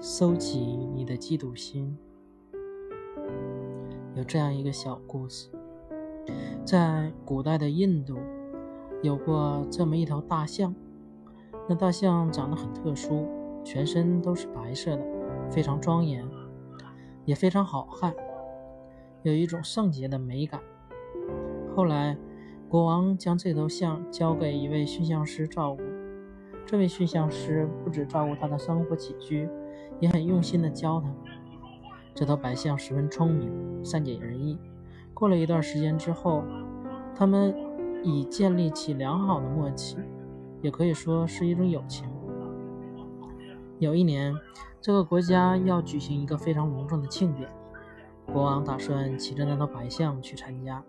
[0.00, 0.58] 收起
[0.94, 1.94] 你的嫉妒心。
[4.14, 5.50] 有这样一个小故事，
[6.64, 8.16] 在古代的印度，
[9.02, 10.74] 有过这么一头大象。
[11.68, 13.28] 那大象长得很特殊，
[13.62, 15.04] 全身都是白色的，
[15.50, 16.26] 非常庄严，
[17.26, 18.14] 也非常好看，
[19.22, 20.62] 有一种圣洁的美感。
[21.76, 22.16] 后来，
[22.70, 25.82] 国王将这头象交给一位驯象师照顾。
[26.64, 29.48] 这位驯象师不只照顾它的生活起居，
[30.00, 31.08] 也很用心地教它。
[32.14, 34.58] 这头白象十分聪明，善解人意。
[35.14, 36.42] 过了一段时间之后，
[37.14, 37.54] 他们
[38.02, 39.98] 已建立起良好的默契，
[40.62, 42.08] 也可以说是一种友情。
[43.78, 44.34] 有一年，
[44.80, 47.48] 这个国家要举行一个非常隆重的庆典，
[48.26, 50.82] 国王打算骑着那头白象去参加。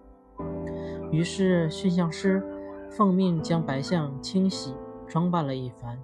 [1.11, 2.43] 于是，驯象师
[2.89, 4.73] 奉命将白象清洗、
[5.07, 5.97] 装扮了一番，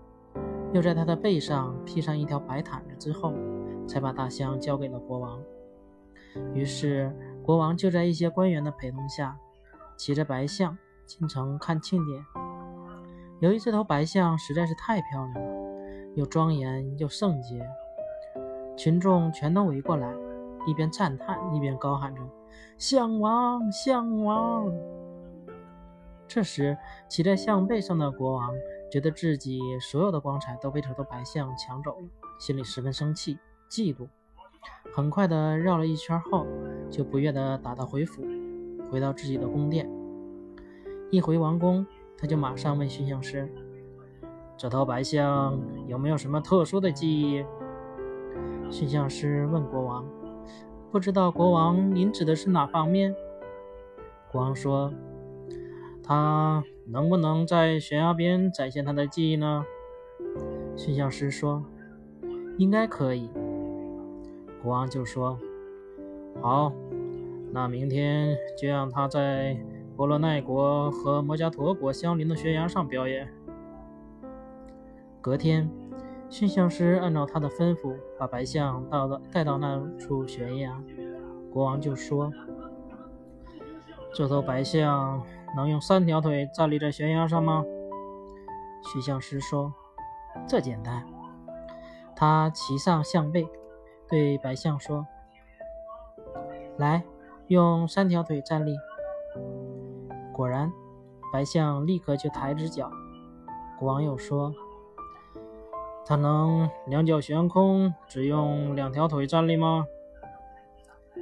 [0.74, 3.34] 又在他的背上披上一条白毯子之后。
[3.88, 5.42] 才把大象交给了国王。
[6.54, 7.10] 于是，
[7.42, 9.38] 国王就在一些官员的陪同下，
[9.96, 12.22] 骑着白象进城看庆典。
[13.40, 17.66] 由于这头白象实在是太漂亮了，又庄严又圣洁，
[18.76, 20.14] 群众全都围过来，
[20.68, 22.22] 一边赞叹，一边高喊着
[22.78, 24.70] ：“象王，象王！”
[26.28, 28.54] 这时，骑在象背上的国王
[28.90, 32.08] 觉得自己所有的光彩都被这头白象抢走了，
[32.40, 33.38] 心里十分生气。
[33.70, 34.08] 嫉妒，
[34.94, 36.48] 很快的绕了一圈后，
[36.90, 38.24] 就不悦的打道回府，
[38.90, 39.90] 回到自己的宫殿。
[41.12, 41.86] 一回王宫，
[42.18, 43.50] 他就马上问驯象师
[44.58, 47.46] ：“这头白象有没有什么特殊的记忆？”
[48.72, 50.06] 驯象师问国王
[50.92, 53.14] ：“不知道国王您指的是哪方面？”
[54.32, 54.94] 国王说
[56.02, 59.66] ：“他能不能在悬崖边展现他的技艺呢？”
[60.76, 61.64] 驯象师说
[62.58, 63.30] ：“应该可以。”
[64.62, 65.40] 国王就说
[66.42, 66.72] ：“好，
[67.52, 69.58] 那明天就让他在
[69.96, 73.28] 波罗奈国和摩加陀国相邻的悬崖上表演。”
[75.22, 75.70] 隔天，
[76.30, 80.82] 驯象师按照他的吩咐，把白象到了带到那处悬崖。
[81.52, 82.32] 国王就说
[84.14, 85.22] ：“这头白象
[85.56, 87.64] 能用三条腿站立在悬崖上吗？”
[88.94, 89.74] 驯象师说
[90.48, 91.06] ：“这简单。”
[92.16, 93.48] 他骑上象背。
[94.10, 95.06] 对白象说
[96.80, 97.04] ：“来，
[97.48, 98.78] 用三条腿站立。”
[100.32, 100.72] 果然，
[101.34, 102.90] 白象立刻就抬直脚。
[103.78, 104.54] 国王又说
[106.08, 109.86] ：“他能两脚悬空，只用两条腿站立吗？”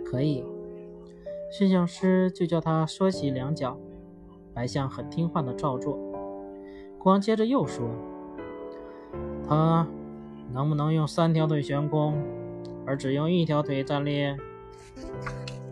[0.06, 0.46] 可以。
[1.52, 3.80] 驯象师就叫他缩起两脚。
[4.56, 6.00] 白象很听话的照做。
[6.98, 7.86] 国王接着又说
[9.48, 9.86] ：“他
[10.52, 12.18] 能不能用三条腿悬空？”
[12.88, 14.36] 而只用一条腿站立，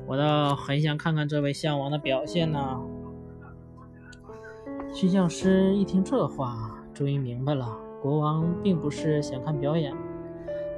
[0.08, 2.82] 我倒很想看看这位象王的表现呢。
[4.92, 7.68] 驯象师一听这话，终于明白了，
[8.02, 9.94] 国王并不是想看表演，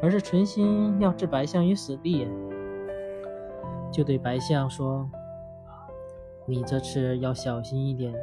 [0.02, 2.28] 而是存心要置白象于死地，
[3.90, 5.10] 就对白象说
[6.48, 8.14] ：“你这次要小心一点，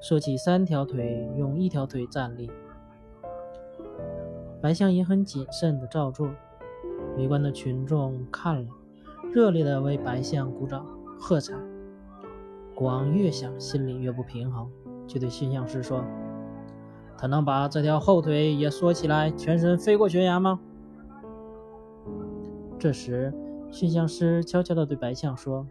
[0.00, 2.50] 说起三条腿，用一条腿站立。”
[4.60, 6.28] 白象也很谨慎地照做。
[7.16, 8.68] 围观的群众看了，
[9.32, 10.86] 热烈地为白象鼓掌
[11.18, 11.54] 喝彩。
[12.74, 14.70] 国王越想心里越不平衡，
[15.06, 16.04] 就对驯象师说
[17.18, 20.60] ：“他能把这条后腿也缩起来，全身飞过悬崖吗？”
[22.78, 23.32] 这时，
[23.70, 25.66] 驯象师悄悄地对白象说：“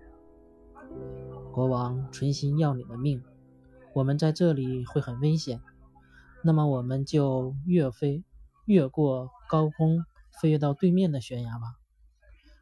[1.51, 3.23] 国王存心要你的命，
[3.93, 5.61] 我们在这里会很危险，
[6.43, 8.23] 那么我们就越飞
[8.65, 10.05] 越过高空。”
[10.39, 11.75] 飞跃到对面的悬崖吧，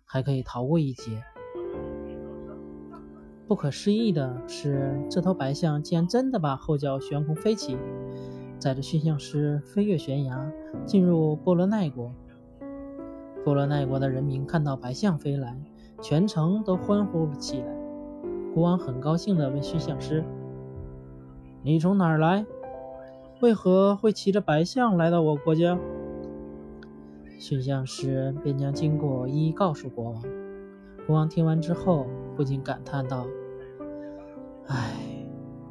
[0.04, 1.24] 还可以逃过一劫。
[3.48, 7.78] 不可思议的是，这头白象竟然真的把后脚悬空飞起，
[8.58, 10.52] 载着驯象师飞越悬崖，
[10.88, 12.12] 进入波罗奈国。
[13.46, 15.56] 波罗奈国的人民看到白象飞来，
[16.02, 17.87] 全城都欢呼了起来。
[18.58, 20.24] 国王很高兴地问驯象师
[21.62, 22.44] ：“你从哪儿来？
[23.40, 25.78] 为何会骑着白象来到我国家？”
[27.38, 30.24] 驯象师便将经过一一告诉国王。
[31.06, 33.28] 国王听完之后，不禁感叹道
[34.66, 34.92] ：“唉，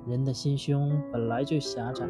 [0.06, 2.06] 人的心胸本来就狭窄，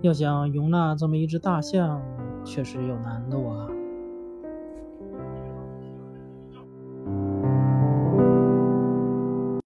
[0.00, 2.02] 要想容纳这么一只大象，
[2.44, 3.68] 确实有难度啊。”